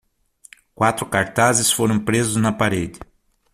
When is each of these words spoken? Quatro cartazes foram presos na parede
Quatro 0.73 1.05
cartazes 1.07 1.71
foram 1.71 2.03
presos 2.03 2.35
na 2.41 2.51
parede 2.51 2.99